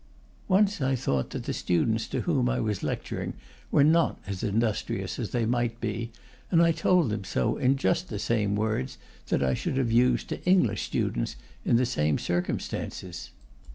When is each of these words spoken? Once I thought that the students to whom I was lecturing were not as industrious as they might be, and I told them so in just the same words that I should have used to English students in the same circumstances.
Once 0.47 0.81
I 0.81 0.95
thought 0.95 1.29
that 1.29 1.43
the 1.43 1.53
students 1.53 2.07
to 2.07 2.21
whom 2.21 2.49
I 2.49 2.59
was 2.59 2.81
lecturing 2.81 3.33
were 3.69 3.83
not 3.83 4.19
as 4.25 4.41
industrious 4.41 5.19
as 5.19 5.29
they 5.29 5.45
might 5.45 5.79
be, 5.79 6.11
and 6.49 6.59
I 6.59 6.71
told 6.71 7.11
them 7.11 7.23
so 7.23 7.57
in 7.57 7.75
just 7.77 8.09
the 8.09 8.17
same 8.17 8.55
words 8.55 8.97
that 9.27 9.43
I 9.43 9.53
should 9.53 9.77
have 9.77 9.91
used 9.91 10.27
to 10.29 10.43
English 10.43 10.81
students 10.87 11.35
in 11.63 11.75
the 11.75 11.85
same 11.85 12.17
circumstances. 12.17 13.29